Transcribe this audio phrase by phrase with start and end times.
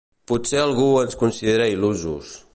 [0.29, 2.35] Potser algú ens considera il·lusos.